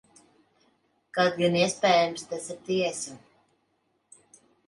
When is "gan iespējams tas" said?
1.41-2.49